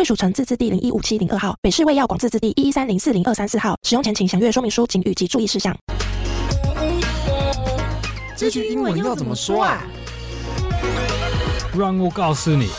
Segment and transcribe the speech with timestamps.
[0.00, 3.76] 贵属城自治地零一五七零二号，北市卫药广自治地一一三零四零二三四号。
[3.82, 5.76] 使用前请详阅说明书、警语及注意事项。
[8.34, 9.82] 这句英文要怎么说啊？
[11.78, 12.70] 让我告诉你。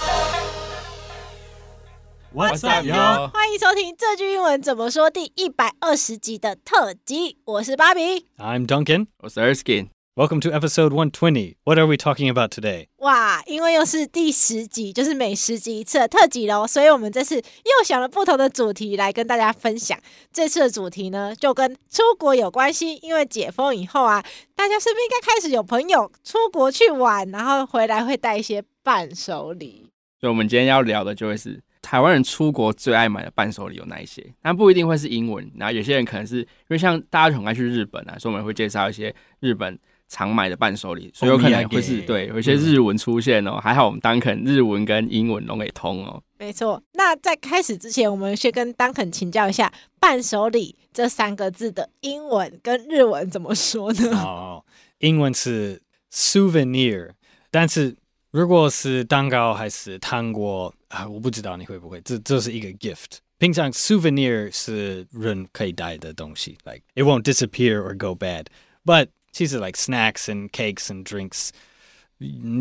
[2.34, 3.30] What's up, yo?
[3.30, 7.38] 欢迎收听这句英文怎么说第一百二十集的特辑。
[7.46, 9.90] 我是芭比，I'm Duncan，我是 Erskine。
[10.14, 11.56] Welcome to episode 120.
[11.64, 12.88] What are we talking about today?
[12.98, 19.98] 哇，因为又是第十集，就是每十集一次的特辑喽，所以我们这次又想了不同的主题来跟大家分享。
[20.34, 24.22] 这次的主题呢，就跟出国有关系，因为解封以后啊，
[24.54, 29.88] 大家是不是应该开始有朋友出国去玩，然后回来会带一些伴手礼？
[30.20, 34.22] 所以我们今天要聊的就会是台湾人出国最爱买的伴手礼有哪一些？
[34.44, 39.80] 那不一定会是英文，然后有些人可能是因为像大家就很爱去日本啊，所以我们会介绍一些日本。
[40.12, 43.52] 常买的伴手礼，所以有可能会是对有一些日文出现哦。
[43.56, 46.22] 嗯、还好我们 Duncan 日文跟英文都给通哦。
[46.38, 54.10] 没错，那在开始之前，我们先跟 Duncan 请教一下“伴手礼”这三个字的英文跟日文怎么说呢？
[54.18, 54.66] 哦，
[55.00, 57.12] 英文是 souvenir，
[57.50, 57.96] 但是
[58.32, 62.02] 如果是蛋糕还是糖果啊，我不知道你会不会。
[62.02, 63.20] 这这是一个 gift。
[63.38, 71.51] 平常 souvenir 是人可以带的东西，like it won't disappear or go bad，but 其实，like snacks and cakes and drinks，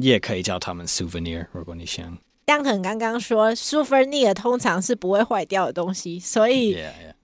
[0.01, 1.47] 也可以叫他们 souvenir。
[1.53, 6.77] 如果你想，Duncan 刚刚说 souvenir 通常是不会坏掉的东西，所以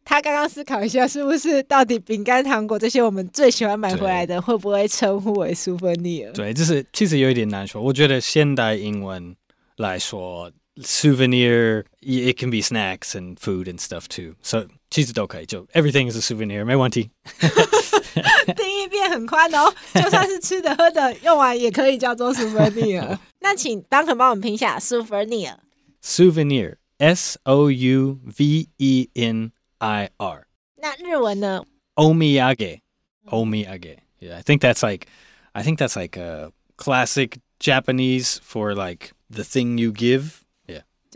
[0.03, 6.31] 他刚刚思考一下，是不是到底饼干、糖果这些我们最喜欢买回来的，会不会称呼为 souvenir？
[6.31, 7.81] 对，就是其实有一点难说。
[7.81, 9.35] 我觉得现代英文
[9.77, 17.09] 来说，souvenir，it can be snacks and food and stuff too，so 其实都可以，就 everything is a souvenir，没问题。
[18.55, 23.17] 定义变很宽哦，就算是吃的喝的用完也可以叫做 souvenir。
[23.39, 30.47] 那请 Duncan 帮我们拼一下 souvenir。souvenir，S O U V E N I R。
[30.77, 31.63] 那日文呢？
[31.95, 40.41] omiyage，omiyage。Yeah，I think that's like，I think that's like a classic Japanese for like the thing you give。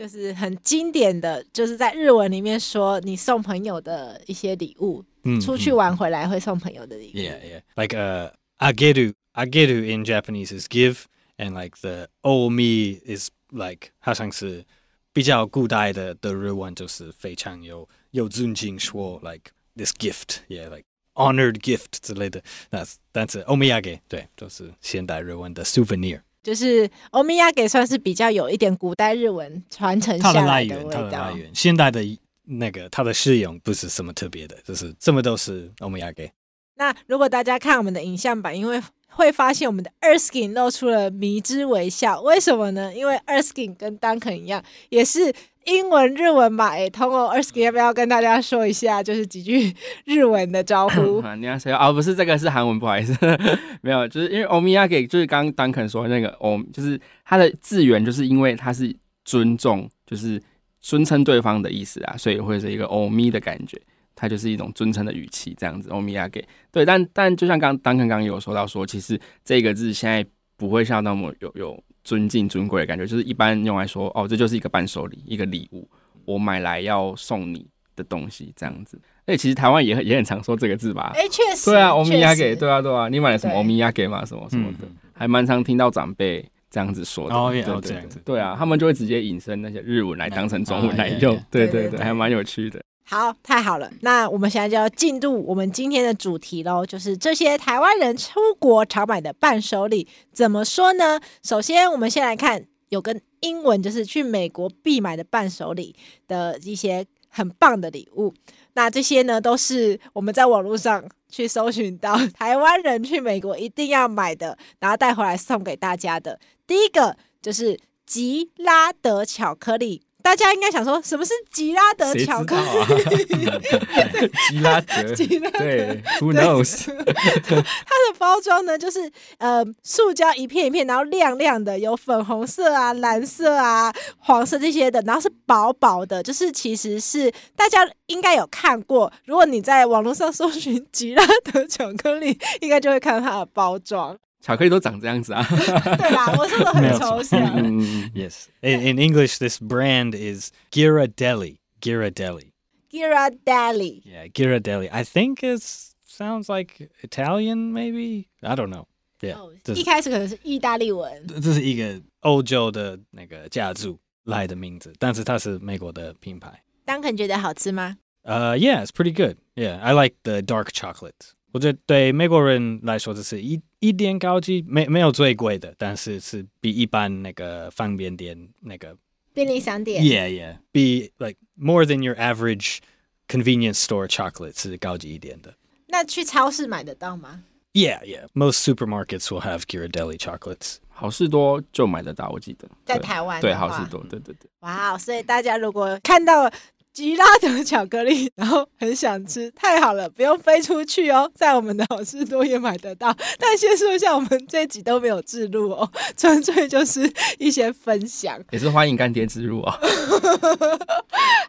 [0.00, 5.04] 就是很经典的，就是在日文里面说你送朋友的一些礼物。
[5.40, 7.18] 出去玩回来会送朋友的礼物。
[7.18, 7.62] Yeah, yeah.
[7.74, 8.30] Like uh,
[8.60, 14.64] ageru, ageru in Japanese is give, and like the omi is like 好像是
[15.12, 20.84] 比较古代的的日文就是非常有有尊敬说 like this gift, yeah, like
[21.14, 22.40] honored gift 之类的。
[22.70, 26.20] 那但是 omiyage 对，就是现代日文的 souvenir。
[26.43, 30.89] 就是 omiyage 算是比较有一点古代日文传承下来的味道。
[30.91, 32.01] 它的来源，现代的。
[32.43, 36.29] 那个它的适用不是什么特别的，就是这么都是欧米亚给。
[36.75, 38.81] 那如果大家看我们的影像版，因为
[39.11, 42.93] 会发现我们的 Erskine 露出了迷之微笑，为什么呢？
[42.93, 45.31] 因为 Erskine 跟 Duncan 一样，也是
[45.65, 51.21] 英文日文嘛，哎，通过 Erskine 要不要跟大家说一下，就是几句日文的招呼？
[51.37, 51.71] 你好，谁？
[51.71, 53.15] 哦，不是这个是韩文，不好意思，
[53.81, 60.41] 没有，就是因为欧米亚给，就是刚刚 Duncan 说那个欧，就是它的字源，就是因为它是尊重，就是。
[60.83, 63.79] 尊称对方的意思啊，所以会是一个欧米的感觉，
[64.15, 65.89] 它就是一种尊称的语气，这样子。
[65.89, 70.25] 欧米亚给对，但但就像刚刚刚刚有说到说，其实这个字现在
[70.57, 75.89] 不会像那么有有尊敬尊贵的感觉，就是一般用来说，哦，这就是一个伴手礼，一个礼物，
[76.25, 78.99] 我买来要送你的东西，这样子。
[79.25, 81.11] 哎，其实台湾也很也很常说这个字吧？
[81.15, 84.25] 哎，确实，对啊，欧米亚给，对啊对啊，你买了什么欧米亚给嘛？
[84.25, 86.45] 什么什么的，嗯、还蛮常听到长辈。
[86.73, 92.81] 这样子说的，哦，对对对，对啊，他们就会直接引申那些日文来当成中文来用，对对对，还蛮有趣的。
[93.03, 101.19] 好，太好了，那我们现在就要进入我们今天的主题喽，就是这些台湾人出国常买的伴手礼，怎么说呢？
[101.43, 105.93] 首先，我们先来看有跟英文，就是去美国必买的伴手礼
[106.27, 108.33] 的一些很棒的礼物。
[108.73, 116.39] 那这些呢，都是我们在网络上去搜寻到台湾人去美国一定要买的，然后带回来送给大家的。
[116.65, 123.47] 第一个就是吉拉德巧克力大家应该想说，什么是吉拉德巧克力？
[123.47, 123.59] 啊？
[124.49, 126.85] 吉拉德， 吉拉德对，Who knows？
[127.45, 139.11] 它的包装呢，就是呃，塑胶一片一片，然后亮亮的，有粉红色啊、蓝色啊、黄色这些的，然后是薄薄的，就是其实是大家应该有看过。
[139.25, 144.17] 如果你在网络上搜寻吉拉德巧克力，应该就会看到它的包装。
[144.40, 145.44] 巧克力都长这样子啊。
[145.48, 147.40] 对啦，我说的很抽象。
[147.56, 148.46] 嗯， Yes.
[148.60, 151.58] In, in English, this brand is Ghirardelli.
[151.80, 152.52] Ghirardelli.
[152.90, 154.88] Ghirardelli， Yeah, Ghirardelli.
[154.90, 155.62] I think it
[156.06, 158.28] sounds like Italian, maybe.
[158.42, 158.86] I don't know.
[159.20, 159.36] Yeah.
[159.38, 161.26] 哦这是一开始可能是意大利文。
[161.42, 166.62] 这是一个欧洲的那个家族来的名字，但是它是美国的品牌。
[166.84, 167.96] 当肯觉得好吃吗？
[168.22, 169.36] Uh, yeah, it's pretty good.
[169.54, 171.32] Yeah, I like the dark chocolate.
[171.52, 178.94] 我觉得对美国人来说，这是一一点高级，没没有最贵的，但是是比一般那个方便店那个
[179.32, 180.02] 便利商店。
[180.02, 180.56] Yeah, yeah.
[180.72, 182.78] Be like more than your average
[183.26, 185.54] convenience store chocolate 是高级一点的。
[185.86, 187.44] 那去超市买得到吗？
[187.72, 188.26] Yeah, yeah.
[188.34, 190.76] Most supermarkets will have Ghirardelli chocolates.
[190.88, 194.50] 好事多就买得到，我记得对在台湾的对话好事多，对对对。
[194.60, 196.50] 哇、所以大家如果看到
[196.93, 203.15] 吉拉德巧克力，然后很想吃，太好了，不用飞出去哦，在我们的好事多也买得到。
[203.39, 207.09] 但先说一下，我们这一集都没有置入哦，纯粹就是
[207.39, 208.37] 一些分享。
[208.51, 209.73] 也是欢迎干爹植入哦，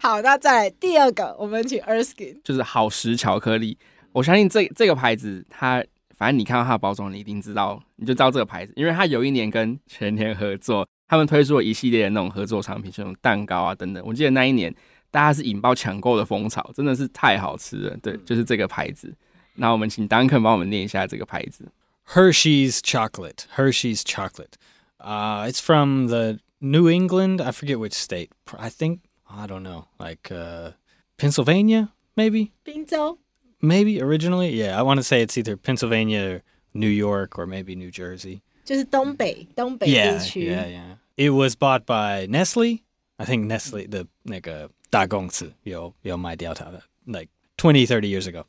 [0.00, 2.36] 好，那再来第二个，我们请 Erskine。
[2.44, 3.76] 就是好时巧克力。
[4.12, 5.84] 我相信这这个牌子，它
[6.16, 14.04] 反正你看到它的包装，你一定知道，你就知道这个牌子，因为它有一年跟全年合作，他们推出了一系列的那种合作产品，像蛋糕啊等等。
[14.06, 14.72] 我记得那一年
[15.11, 17.97] 大家是引爆抢购的风潮，真的是太好吃了。
[17.97, 19.13] 对，就是这个牌子。
[19.55, 21.65] 那我们请 Duncan 帮我们念一下这个牌子。
[22.13, 23.45] Hershey's chocolate.
[23.55, 24.53] Hershey's chocolate.
[24.99, 27.41] Uh, it's from the New England.
[27.41, 28.29] I forget which state.
[28.57, 30.71] I think I don't know, like uh,
[31.17, 32.51] Pennsylvania, maybe.
[32.63, 33.17] 宾州
[33.59, 34.77] Maybe originally, yeah.
[34.77, 36.41] I want to say it's either Pennsylvania, or
[36.73, 38.41] New York, or maybe New Jersey.
[38.63, 40.51] 就是东北东北 Yeah, 地区。
[40.51, 40.97] yeah, yeah.
[41.15, 42.83] It was bought by Nestle.
[43.16, 48.44] I think Nestle, the 那个大公司有有卖掉它的 like 20, 30 years ago.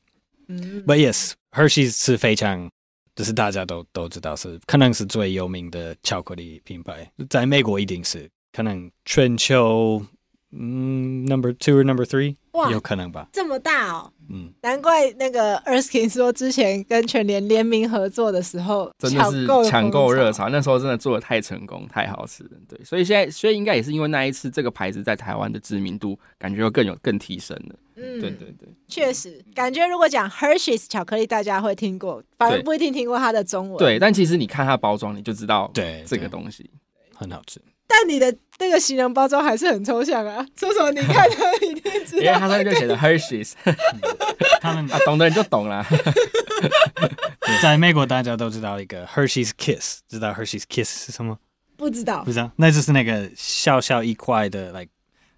[0.48, 2.70] 嗯 But yes, Hershey's 是非常，
[3.16, 10.06] 就是大家都都知道是可能是最有名的巧克力品牌，在美国一定是可能全球
[10.56, 13.28] 嗯 number two or number three 哇有可能吧？
[13.34, 20.50] 这么大哦，嗯，难怪那个 Erskine 说之前跟全联联名合作的时候，真的是抢抢购热潮。
[20.50, 22.52] 那时候真的做的太成功，太好吃了。
[22.70, 27.76] 对，所以现在，所以应该也是因为那一次这个牌子在台湾的知名度，感觉又更有更提升了。
[27.96, 33.78] 嗯，对对对，确实，感觉如果讲 Hershey's 巧克力，大家会听过，反而不一定听过它的中文。
[33.78, 36.70] 对，但其实你看它包装，你就知道对这个东西。
[37.16, 37.62] 很好吃。
[37.88, 42.22] 但你的那个形容包装还是很抽象啊，说什么你看它一定知道。
[42.22, 43.54] 因为它上面就写的 Hershey's，
[44.62, 45.86] 他们啊，懂的人就懂了。
[47.62, 51.38] 在美国大家都知道一个 Hershey's Kiss，知道 Hershey's Kiss 是什么？
[51.76, 54.90] 不知道不知道，那就是那个小小一块的，like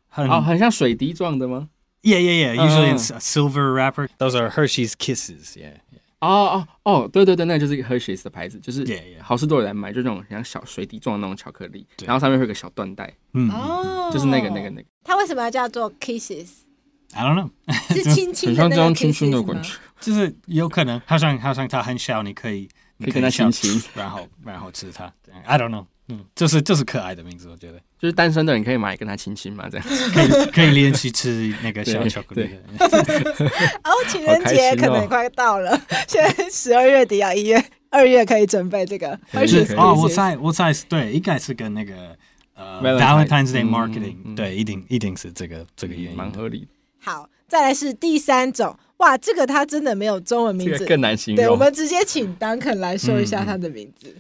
[0.08, 1.70] 很哦，很像水滴状的吗
[2.04, 2.66] ？Yeah, yeah, yeah.
[2.68, 2.96] Usually Uh.
[2.96, 4.08] it's a silver wrapper.
[4.20, 5.56] Those are Hershey's Kisses.
[5.56, 6.00] Yeah, yeah.
[6.26, 8.86] 哦哦哦，对对对，那就是一个 Hershey's 的牌子，就是.
[9.22, 17.50] 好事多有在卖，就那种像小水滴状的那种巧克力，然后上面会有个小缎带，嗯哦，就是那个那个那个，它为什么要叫做 Kisses？I don't know.
[17.94, 19.74] 是 亲亲的很像这那个样亲亲的 kisses 吗感觉。
[20.02, 22.68] 就是有可能，好像好像它很小，你可以
[22.98, 25.12] 你可以跟它亲亲， 然后然后吃它。
[25.46, 25.86] I don't know.
[26.10, 29.88] 嗯，就是就是可爱的名字，我觉得就是单身的人可以买跟他亲亲嘛，这样。
[30.14, 32.86] 可以可以连续吃那个小巧克力的。
[33.84, 35.76] 哦，情人节可能也快到了，
[36.08, 40.08] 现在十二月底啊，一月、二月可以准备这个可以哦，我。
[40.08, 42.16] 猜我猜是对，应该是跟那个
[42.54, 46.16] 呃 Valentine's Day 嗯 marketing，嗯对，一定一定是这个这个原因。
[46.16, 46.68] 蛮合理的，
[47.00, 51.56] 好，再来是第三种，哇，这个它真的没有中文名字，这个更难形容对，我。
[51.56, 54.16] 们直接请 Duncan 来说一下它的名字。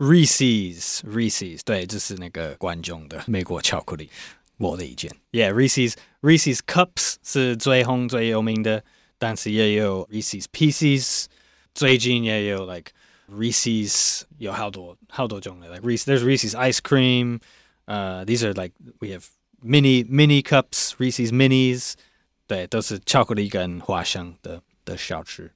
[0.00, 4.10] Reese's Reese's 对，这是那个观众的美国巧克力。
[4.58, 8.82] 我的意见，Yeah Reese's Reese's Cups 是最红最有名的，
[9.18, 11.26] 但是也有 Reese's Pieces，
[11.74, 12.92] 最近也有 like
[13.30, 17.40] Reese's 有好多好多种的，like Reese there's Reese's ice cream，
[17.84, 19.24] 呃、uh,，these are like we have
[19.62, 21.94] mini mini cups Reese's Minis，
[22.46, 25.50] 对，都是巧克力跟花生的的小吃。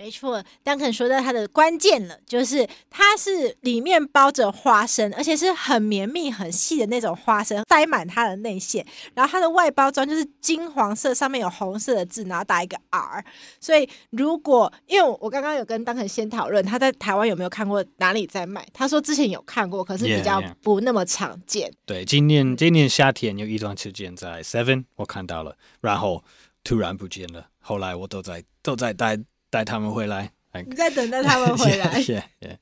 [0.00, 8.82] 没错，Duncan 说到它的关键了，就是它是里面包着花生，而且是很绵密、很细的那种花生，塞满它的内馅。
[9.12, 13.22] 然后它的外包装就是金黄色，上面有红色的字，然后打一个 R。
[13.60, 18.66] 所以如果因为我刚刚有跟 Duncan 先讨论，他在台湾有没有看过哪里在卖？
[18.72, 21.68] 他说之前有看过，可是比较不那么常见。
[21.68, 21.76] Yeah, yeah.
[21.84, 26.24] 对，今年今年夏天有一段时间在 Seven 我看到了，然后
[26.64, 27.48] 突然不见了。
[27.58, 29.20] 后来我都在都在带。
[29.50, 30.32] 带他们回来，
[30.66, 32.00] 你在等待他们回来。
[32.02, 32.56] Yeah, yeah.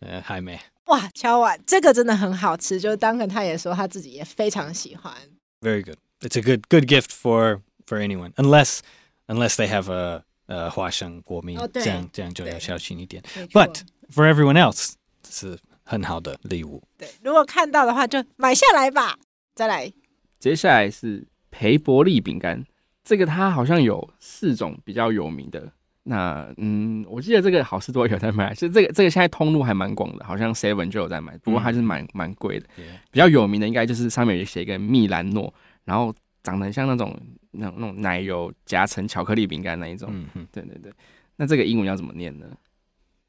[0.00, 0.60] 呃，还没。
[0.84, 2.78] 哇，敲碗，这个真的很好吃。
[2.78, 5.12] 就是 Duncan 他也说他自己也非常喜欢。
[5.60, 5.96] Very good.
[6.20, 8.80] It's a good good gift for for anyone, unless
[9.26, 13.22] unless they have a 呃花生过敏，这样这样就要小心一点。
[13.50, 13.80] But
[14.14, 14.92] for everyone else，
[15.28, 16.82] 是很好的礼物。
[16.96, 19.18] 对，如果看到的话就买下来吧。
[19.54, 19.92] 再来，
[20.38, 22.64] 接下来是培伯利饼干，
[23.02, 25.72] 这个它好像有四种比较有名的。
[26.08, 32.66] 那嗯，我记得这个好事多有在卖，其实这个这个现在通路还蛮广的，好像 Seven 就有在卖，不过还是蛮蛮贵的。
[33.10, 35.52] 比较有名的应该就是上面有写一个蜜兰诺，
[35.84, 37.12] 然后长得像那种
[37.50, 40.08] 那种那种奶油夹层巧克力饼干那一种。
[40.12, 40.92] 嗯哼，对对对。
[41.34, 42.46] 那这个英文要怎么念呢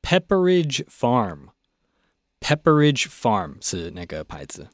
[0.03, 4.67] ？Pepperidge Farm，Pepperidge Farm 是那个牌子，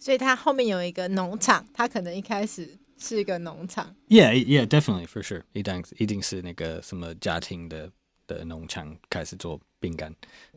[0.00, 2.76] 所以它后面有一个农场，它可能一开始。
[2.98, 7.90] 是一个农场，Yeah, yeah, definitely for sure，一定一定是那个什么家庭的
[8.26, 10.14] 的农场开始做饼干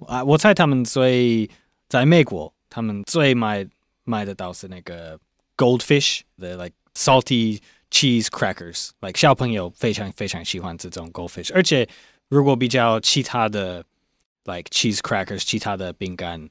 [0.08, 0.24] 啊。
[0.24, 1.50] 我猜他们最
[1.88, 3.68] 在美国，他们最卖
[4.04, 5.20] 卖的到是那个
[5.56, 7.60] Goldfish 的 like salty
[7.92, 11.88] cheese crackers，like 小朋友非常非常喜欢这种 Goldfish，而且
[12.30, 13.86] 如果比较其他的
[14.46, 16.50] like cheese crackers，其他的饼干，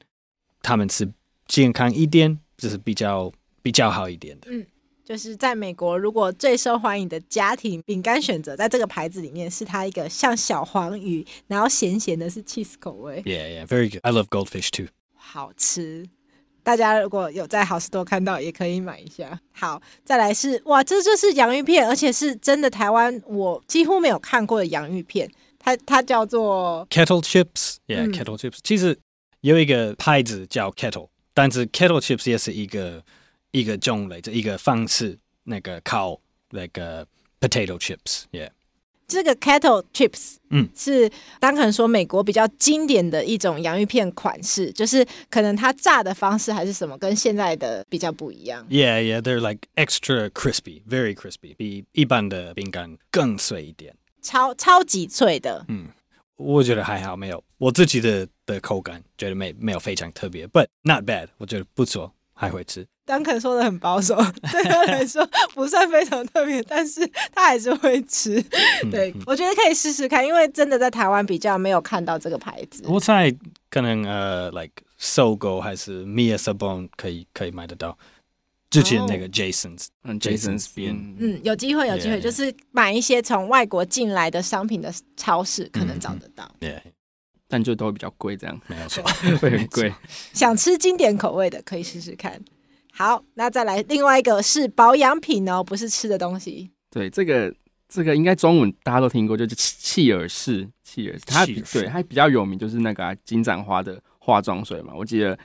[0.61, 1.11] 他们是
[1.47, 3.31] 健康一点，就是比较
[3.61, 4.47] 比较好一点的。
[4.49, 4.65] 嗯。
[5.03, 13.21] 就是在美国，如果最受欢迎的家庭饼干选择，在这个牌子里面是它一个像小黄鱼，然后咸咸的，是 cheese 口味。
[13.23, 13.99] Yeah, yeah, very good.
[14.03, 14.87] I love goldfish too.
[15.15, 16.07] 好吃，
[16.63, 19.37] 大家如果有在好市多看到，也可以买一下。
[19.51, 25.29] 好，再来是哇，这就是洋芋片，而且是真的台湾我几乎没有看过的洋芋片。
[25.59, 27.77] 它它叫做 kettle chips.
[27.87, 28.59] Yeah,、嗯、kettle chips.
[28.63, 28.97] 其实
[29.41, 33.03] 有一个牌子叫 kettle，但是 kettle chips 也是一个。
[33.51, 37.05] 一个种类，这一个方式，那个烤那个
[37.39, 38.49] potato chips，yeah。
[39.07, 48.65] 这个 kettle chips，嗯，是当可能说美国比较经典的一种洋芋片款式，就是可能它炸的方式还是什么，跟现在的比较不一样。
[48.69, 55.65] Yeah, yeah, they're like extra crispy, very crispy，比一般的饼干更脆一点，超超级脆的。
[55.67, 55.89] 嗯，
[56.37, 62.13] 我觉得还好，没有我自己的的口感，觉得没没有非常特别，but not bad，我觉得不错。
[62.33, 64.15] 还会吃，Duncan 说的很保守，
[64.51, 68.41] 对他来说不算非常特别，但是他还是会吃。
[68.89, 72.83] 对，我觉得可以试试看，因为真的在台湾比较没有看到这个牌子。
[72.87, 73.33] 我猜
[73.69, 77.97] 可能呃，like Sogo 还是 Mia Sabon 可以可以买得到。
[78.69, 86.49] 之前那个 Jason's，嗯，Jason's 边，嗯，有机会有机会，就是买一些从外国进来的商品的超市可能找得到。
[86.59, 86.81] 对。
[87.49, 89.03] 但就都会比较贵，这样没有错，
[89.41, 89.93] 会很贵。
[90.31, 92.41] 想吃经典口味的可以试试看。
[92.91, 96.69] 好，那再来另外一个是保养品哦，不是吃的东西。
[96.89, 97.53] 对，这个
[97.89, 104.93] 这个应该中文大家都听过，就是契尔氏，契尔氏，它比对它比较有名，就是那个、啊、金盏花的化妆水嘛。
[104.95, 105.37] 我记得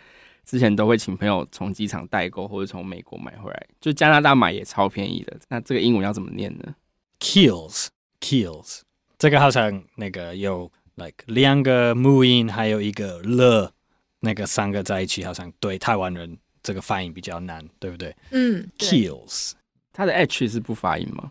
[0.44, 5.36] 之前都会请朋友从机场代购，或者从美国买回来，就加拿大买也超便宜的。
[5.48, 6.74] 那这个英文要怎么念呢
[7.20, 8.80] ？Kiehl's，Kiehl's，
[9.18, 10.70] 这个好像那个有。
[10.98, 13.70] like 两个母音，还有一个了，
[14.20, 18.12] 那个三个在一起，好像对台湾人这个发音比较难，对不对？
[18.32, 19.52] 嗯，Kiehl's，
[19.92, 21.30] 它的 H 是不发音吗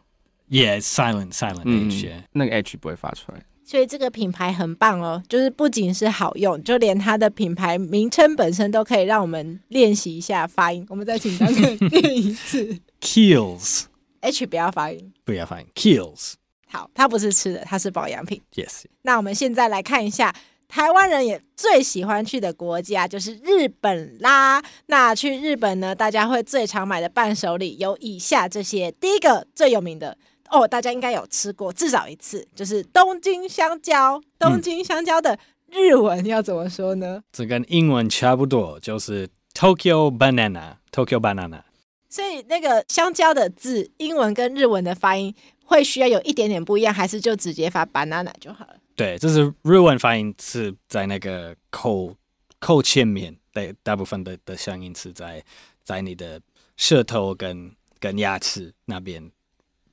[0.49, 3.43] ？Yeah，silent，silent H，、嗯、那个 H 不会发出来。
[3.65, 10.85] 所以这个品牌很棒哦，就是不仅是好用，就连它的品牌名称本身都可以让我们练习一下发音。
[10.87, 16.35] 我们再请大家念一次，Kiehl's，H 不要发音，不要发音，Kiehl's。
[16.67, 18.41] 好，它不是吃的，它是保养品。
[18.53, 18.85] Yes。
[19.01, 20.33] 那我们现在来看一下，
[20.67, 24.61] 台湾人也最喜欢去的国家就是日本啦。
[24.87, 28.91] 那去日本呢，大家会最常买的伴手礼有以下这些。
[28.91, 30.17] 第一个最有名的
[30.49, 34.21] 哦，大家应该有吃过至少一次，就是东京香蕉。
[34.37, 35.37] 东京香蕉的
[35.71, 37.17] 日文要怎么说呢？
[37.17, 40.75] 嗯，这跟英文差不多，就是 Tokyo Banana。
[40.91, 41.61] Tokyo Banana。
[42.09, 45.33] 所以那个香蕉的字，英文跟日文的发音。
[45.67, 48.75] 会需要有一点点不一样，还是就直接发 banana 就好了？
[48.95, 52.15] 对，这是日文发音是在那个口
[52.59, 55.43] 口前面，对，大部分的的声音是在
[55.83, 56.41] 在你的
[56.77, 59.29] 舌头跟跟牙齿那边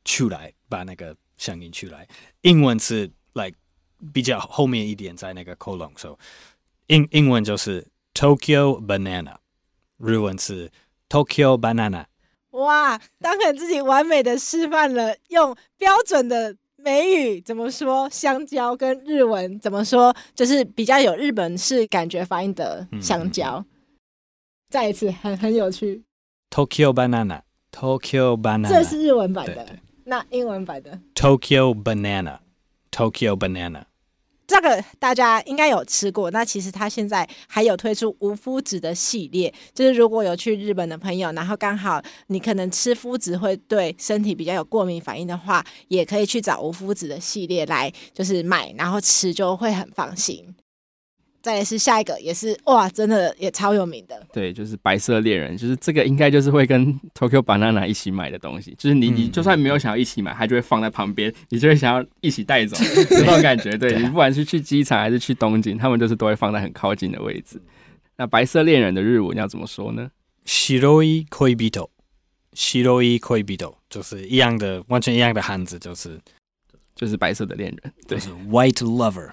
[0.05, 2.07] 出来，把那个声音出来。
[2.43, 3.57] 英文是 like
[4.13, 6.17] 比较后面一点在那个喉咙，所
[6.87, 9.37] 以英英文就是 Tokyo banana，
[9.99, 10.71] 日文是
[11.09, 12.07] Tokyo banana。
[12.51, 18.09] 哇，当肯自己完美的示范了用标准的美语怎么说？
[18.11, 23.59] 香蕉，跟日文怎么说，就是比较有日本式感觉发音的香蕉。
[23.59, 23.65] 嗯、
[24.69, 26.03] 再一次，很很有趣。
[26.51, 29.67] Tokyo banana，Tokyo banana，这是日文版的。
[30.05, 33.85] 那英文版的？Tokyo banana，Tokyo banana，
[34.53, 36.31] 这个大家应该有吃过。
[36.31, 50.55] 那其实它现在还有推出无麸质的系列，就是如果有去日本的朋友，然后刚好你可能吃麸质会对身体比较有过敏反应的话，也可以去找无麸质的系列来就是买，然后吃就会很放心。
[51.43, 54.25] 再来是下一个，也是哇，真的也超有名的。
[54.33, 58.75] 对，就是白色恋人，就是这个应该就是会跟 Tokyo Banana 一起买的东西。
[58.79, 62.77] 就是你你就算没有想要一起买，它就会放在旁边，你就会想要一起带走，
[63.11, 63.77] 这种感觉。
[63.77, 67.61] 对， 你不管是去机场还是去东京，他们就是都会放在很靠近的位置。
[68.17, 70.11] 那白色恋人的日文要怎么说呢
[70.47, 76.21] ？？Shiroi koibito，Shiroi koibito 就是一样的，完全一样的汉字，就是
[76.95, 79.33] 就是白色的恋人，对，就是 White Lover。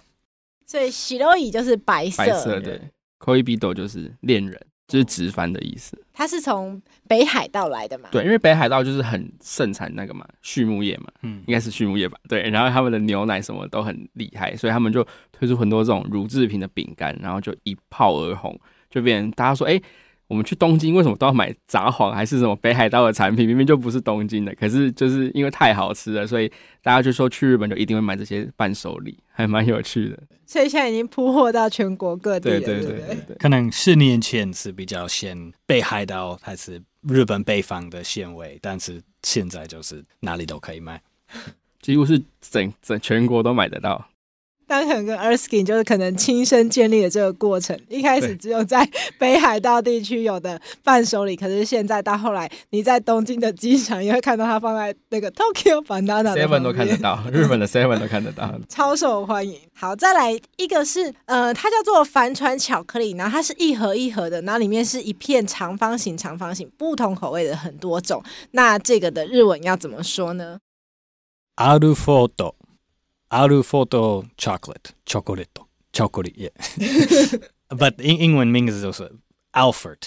[0.70, 2.80] 所以喜罗伊就是白色，白色对
[3.18, 4.56] Koibido 就是恋人，
[4.88, 6.00] 就是直翻的意思。
[6.14, 8.08] 它是从北海道来的嘛？
[8.12, 12.20] 对，因为北海道就是很盛产那个嘛，畜牧业嘛，嗯，应该是畜牧业吧？
[12.30, 18.56] 对，然后他们的牛奶什么都很厉害，所以他们就推出很多这种乳制品的饼干，然后就一炮而红，
[18.92, 19.84] 就变成大家说，哎、欸。
[20.30, 23.46] 我们去东京为什么都要买札幌还是什么北海道的产品？
[23.50, 26.48] 明明就不是东京的，可是就是因为太好吃了，所以
[26.84, 30.20] 大家就说去日本就一定会买这些伴手礼， 还蛮有趣的。
[30.46, 33.36] 所以现在已经铺货到全国各地了，对对对对，对，对。
[33.38, 41.02] 可能十年前是比较先北海道还是日本北方的鲜味，但是现在就是哪里都可以卖，
[41.82, 44.08] 几乎是整整全国都买得到。
[44.69, 59.61] 当肯跟 Erskine 就是可能亲身建立了这个过程，一开始只有在北海道地区有的伴手礼，可是现在到后来，你在东京的机场也会看到它放在那个 Tokyo Banana Seven 都看得到，日本的 Seven 都看得到， 超受欢迎。
[59.75, 68.23] 好，再来一个是呃，它叫做帆船巧克力，然后它是一盒一盒的，然后里面是一片长方形、长方形不同口味的很多种。
[68.53, 70.59] 那这个的日文要怎么说呢？
[71.57, 72.55] アルフォート。
[73.31, 75.49] アルフォート chocolate chocolate
[75.93, 79.11] chocolate yeah，but 英英文名字就是
[79.53, 79.99] Alfred。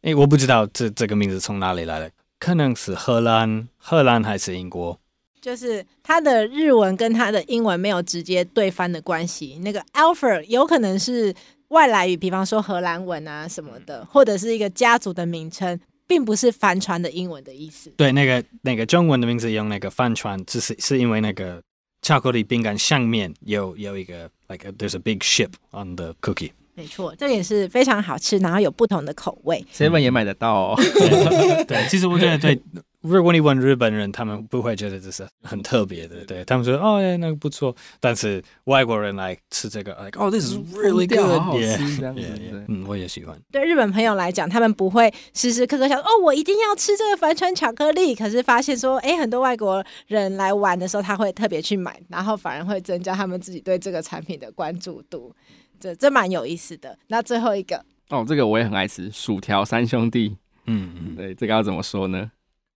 [0.00, 4.98] 诶，我不知道这这个名字从哪里来的，可能是荷兰，荷兰还是英国？
[5.42, 9.58] 就是它的日文跟它的英文没有直接对翻的关系。
[9.58, 11.34] 那个 Alfred 有可能是
[11.68, 17.90] 外来语，比方说荷兰文啊什么的，或者是一个家族的名称，并不是帆船的英文的意思。
[17.96, 21.62] 对，那个那个中文的名字用那个帆船，只是是因为那个。
[22.01, 26.51] 巧克力饼干上面有有一个，like a, there's a big ship on the cookie。
[26.75, 29.65] 没错，这也是非常好吃，然后有不同的口味。
[29.73, 30.75] Seven 也买得到哦。
[31.67, 32.61] 对，其实我觉得对。
[33.01, 37.73] 如果你问日本人，他们不会觉得这是很特别的，对他们说哦，哎，那个不错。
[38.01, 42.21] 但是外国人来吃这个，like oh this is really good，好吃 这样子。
[42.67, 43.39] 嗯，我也喜欢。
[43.51, 48.13] 对日本朋友来讲，他们不会时时刻刻想哦，我一定要吃这个帆船巧克力。
[48.13, 55.33] 可是发现说，哎，很多外国人来玩的时候，他会特别去买，然后反而会增加他们自己对这个产品的关注度。
[55.79, 56.97] 这这蛮有意思的。
[57.07, 60.35] 那最后一个哦，这个我也很爱吃，薯条三兄弟。
[60.65, 62.29] 嗯嗯，对，这个要怎么说呢？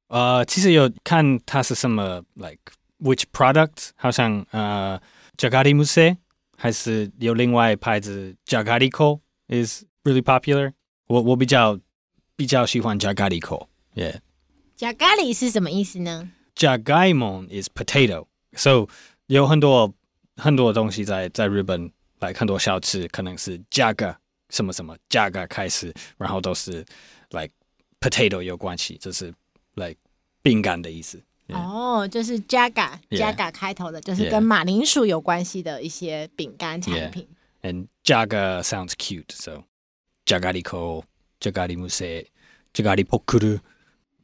[0.08, 2.61] 呃，其实有看它是什么，like
[2.98, 4.98] which product，好像呃，
[5.37, 6.16] じゃがりむせ
[6.56, 10.72] 还是有另外牌子じゃがりこ is really popular。
[11.08, 11.78] 我我比较
[12.37, 14.20] 比较喜欢じゃがりこ，yeah。
[14.76, 16.30] じゃがり是什么意思呢？
[16.54, 18.88] じゃがいも is potato，so
[19.26, 19.92] 有很多
[20.37, 24.16] 很多东西在在日本，like 很多小吃可能是じゃが
[24.48, 26.84] 什么什么じゃが开始，然后都是
[27.30, 27.52] like
[28.00, 29.34] potato 有关系，就是。
[29.75, 29.97] Like
[30.41, 37.27] 饼干的意思哦，oh, 就是 Jaga Jaga 开头的，就是跟马铃薯有关系的一些饼干产品。
[37.62, 37.69] Yeah.
[37.69, 39.63] And Jaga sounds cute, so
[40.25, 41.03] Jagariko,
[41.39, 42.27] Jagarimuse,
[42.73, 43.59] Jagaripokuru，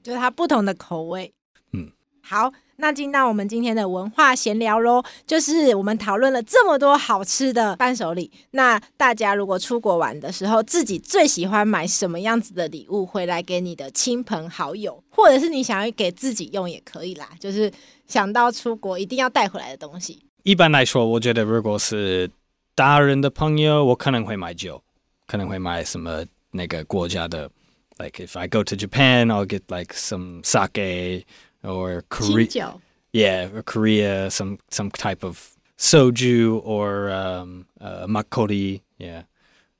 [0.01, 1.33] 就是它不同的口味。
[1.71, 1.91] 嗯，
[2.29, 2.53] 好。
[2.81, 8.31] 那进到我们今天的文化闲聊喽，就是我们讨论了这么多好吃的伴手礼。
[8.51, 17.31] 那大家如果出国玩的时候，自己最喜欢买什么样子的礼物回来给你的亲朋好友，或者是你想要给自己用也可以啦。
[17.37, 17.69] 就是
[18.07, 20.23] 想到出国一定要带回来的东西。
[20.43, 22.31] 一般来说，我觉得如果是
[22.75, 24.81] 大人的朋友，我可能会买酒，
[25.27, 27.51] 可能会买什么那个国家的
[27.97, 31.25] ，like if I go to Japan, I'll get like some sake.
[31.62, 32.74] or Korea,
[33.12, 38.82] yeah, or Korea, some some type of soju or um, uh, makgeolli.
[38.98, 39.22] Yeah.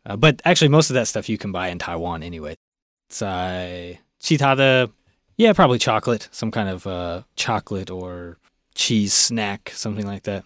[0.07, 2.57] Uh, but actually, most of that stuff you can buy in Taiwan anyway.
[3.09, 4.89] 在其他的
[5.37, 8.37] yeah, probably chocolate, some kind of uh, chocolate or
[8.75, 10.43] cheese snack, something like that.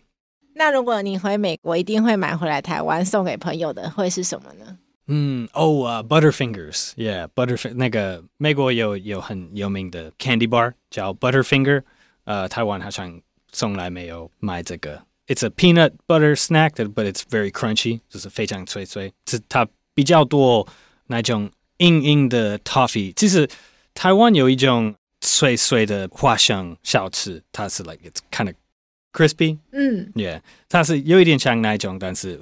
[0.54, 4.78] 那如果你回美国，一定会买回来台湾送给朋友的，会是什么呢？
[5.11, 11.82] 嗯，哦啊，Butterfingers, yeah, Butterfinger 那个美国有有很有名的 candy bar 叫 Butterfinger，
[12.24, 13.18] 呃，台湾好像
[13.50, 15.02] 从来没有卖这个。
[15.26, 19.14] It's a peanut butter snack, but it's very crunchy，就是非常脆脆。
[19.26, 20.68] 是它比较多
[21.06, 23.14] 那种硬硬的 toffee。
[23.14, 23.48] 其实
[23.94, 28.54] 台湾有一种脆脆的花生小吃，它是 like it's kind of
[29.14, 32.38] crispy，嗯，yeah，它是有一点像那种，但是。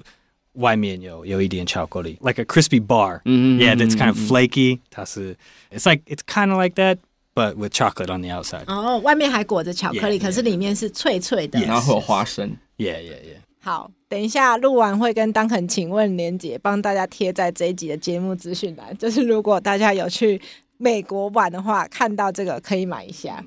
[0.53, 3.21] 外面有有一点巧克力，like a crispy bar.
[3.25, 3.61] Mm-hmm.
[3.61, 4.81] Yeah, that's kind of flaky.
[4.91, 5.37] 它是，
[5.71, 6.99] it's like it's kind of like that,
[7.35, 8.65] but with chocolate on the outside.
[8.67, 11.59] 哦，外面还裹着巧克力 Yeah, 可是里面是脆脆的。
[11.59, 11.67] Yes.
[11.67, 12.57] 然后会有花生。
[12.79, 13.41] Yeah, yeah, yeah.
[13.61, 18.97] 好，等一下录完会跟当肯请问连结，帮大家贴在这一集的节目资讯栏。
[18.97, 20.41] 就是如果大家有去
[20.79, 23.45] 美国玩的话，看到这个可以买一下，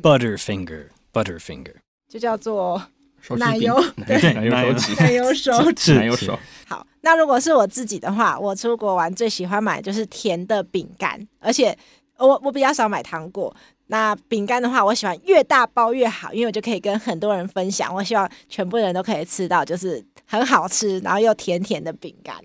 [0.00, 1.74] Butterfinger, Butterfinger.
[2.08, 2.95] 就叫做手机
[3.35, 5.95] 奶油对奶油手指，奶油手指。
[5.95, 6.39] 奶油手。
[6.65, 11.77] 好，那如果是我自己的话，我出国玩最喜欢买就是甜的饼干，而且
[12.17, 13.53] 我我比较少买糖果。
[13.89, 17.93] 那饼干的话，我喜欢越大包越好，因为我就可以跟很多人分享。
[17.93, 22.35] 我希望全部人都可以吃到，就是很好吃，然后又甜甜的饼干。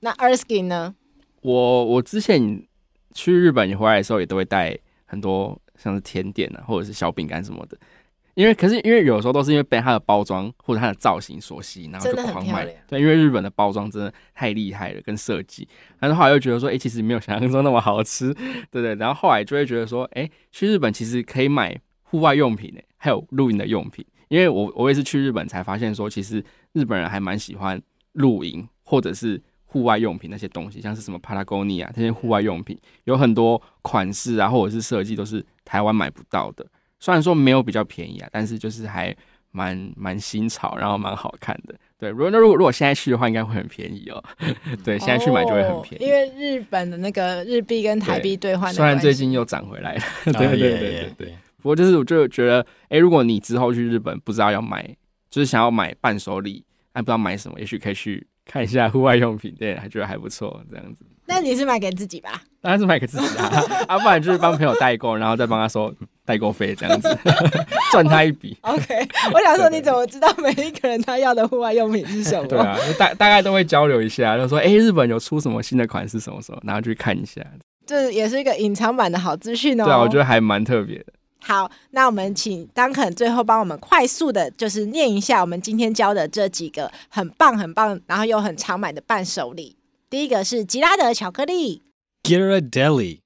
[0.00, 0.94] 那 Erskine 呢？
[1.40, 2.62] 我我之前
[3.12, 7.76] 去日本你回来的时候，也都会带很多像是甜点啊，或者是小饼干什么的。
[8.34, 12.66] 因为可是因为有时候都是因为被它的包装或者它的造型所吸引，然后就狂买。
[12.86, 15.66] 对，因为日本的包装真的太厉害了，跟设计。
[16.00, 18.34] 但是后来又觉得说，哎、欸，其实没有想象中那么好吃，
[18.70, 18.94] 对对。
[18.96, 24.04] 然后后来就会觉得说，哎、欸，去日本其实可以买户外用品诶，还有露营的用品。
[24.28, 26.42] 因为我我也是去日本才发现说，其实
[26.72, 27.80] 日本人还蛮喜欢
[28.14, 36.66] 露营或者是户外用品那些东西，像是什么 Patagonia 这些户外用品，有很多款式啊，或者是设计都是台湾买不到的。
[37.04, 39.14] 虽然说没有比较便宜啊，但是就是还
[39.50, 41.74] 蛮蛮新潮，然后蛮好看的。
[41.98, 44.24] 对，如果那如果如果现在去的话，应该会很便宜哦。
[44.82, 46.02] 对，现在去买就会很便宜。
[46.02, 50.02] 哦，因为日本的那个日币跟台币兑换，虽然最近又涨回来了。
[50.32, 54.88] 对对对对.不过就是我就觉得，哎，如果你之后去日本不知道要买，
[55.28, 56.64] 就是想要买伴手礼，
[56.94, 61.04] 还不知道买什么，也许可以去看一下户外用品店，还觉得还不错，这样子。
[61.26, 62.40] 那你是买给自己吧？
[62.62, 67.18] 当然是买给自己啊，啊，不然就是帮朋友代购，然后再帮他收代购费，这样子
[67.92, 68.56] 赚他一笔。
[68.62, 72.46] OK，我想说你怎么知道每一个人他要的户外用品是什么？
[72.46, 77.44] 对啊，大大概都会交流一下，就说哎、欸，日本有出什么新的款式什么什么，然后去看一下。
[77.86, 79.84] 这也是一个隐藏版的好资讯哦。
[79.84, 81.06] 对啊，我觉得还蛮特别的。
[81.40, 89.76] 好，那我们请 Duncan 最后帮我们快速的，就是念一下我们今天教的这几个很棒很棒，然后又很常买的伴手礼。
[90.08, 91.82] 第一个是吉拉德巧克力
[92.22, 93.18] Ghirardelli,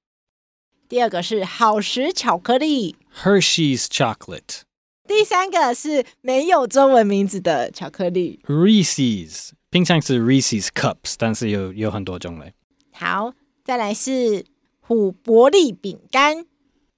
[0.89, 4.61] 第二个是好时巧克力，Hershey's chocolate,
[5.07, 8.39] 第三个是没有中文名字的巧克力。
[8.47, 9.51] Reese's.
[9.69, 12.55] 平常是 Reese's cups, 但是有有很多种类。
[12.91, 14.43] 好，再来是
[14.79, 16.47] 虎伯利饼干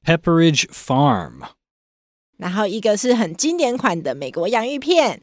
[0.06, 1.50] ，Pepperidge Farm,
[2.38, 5.22] 然后一个是很经典款的美国洋芋片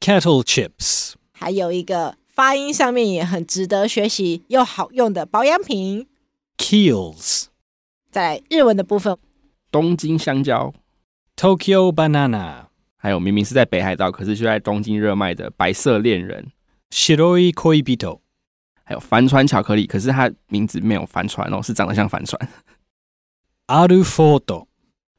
[0.00, 6.06] ，Kettle chips, 还有一个发音上面也很值得学习又好用的保养品。
[6.58, 7.46] Keels,
[8.12, 9.16] 在日文的部分，
[9.70, 10.74] 东京香蕉
[11.34, 16.52] ，Tokyo banana, 还有明明是在北海道，可是却在东京热卖的白色恋人
[16.90, 18.20] ，Shiroi koibito,
[18.84, 22.48] 还有帆船巧克力，可是它名字没有帆船哦，是长得像帆船。
[23.68, 24.66] Arufoto,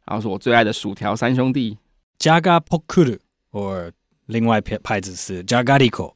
[0.05, 1.79] 然后是我最爱的薯条三兄弟
[2.19, 3.17] ，Jagapokuru,
[3.53, 3.91] or
[4.27, 6.13] 另外牌牌子是 Jagariko。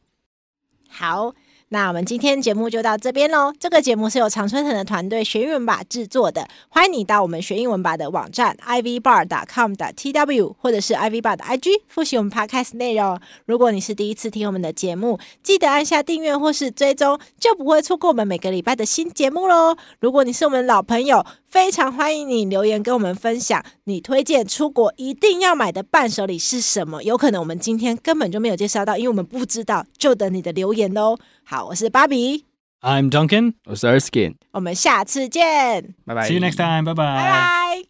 [0.87, 1.33] 好，
[1.69, 3.51] 那我们今天节目就到这边喽。
[3.59, 13.19] 这个节目是由常春藤的团队学英文吧制作的，欢迎你到我们学英文吧的网站 ivbar.com.tw 或者是 ivbar 的 IG 复习我们 podcast 内容。
[13.45, 19.75] 如果你是第一次听我们的节目，记得按下订阅或是追踪，就不会错过我们每个礼拜的新节目喽。
[19.99, 27.03] 如果你是我们老朋友，非常欢迎你留言跟我们分享，你推荐出国一定要买的伴手礼是什么？
[27.03, 31.17] 有可能我们今天根本就没有介绍到，因为我们不知道，就等你的留言喽。
[31.46, 32.46] 好，我是芭比，
[32.80, 33.54] I'm Duncan.
[33.64, 36.28] 我是 Erskine，我们下次见，拜拜。
[36.28, 36.84] See you next time.
[36.84, 37.04] Bye bye.
[37.04, 37.85] 拜拜。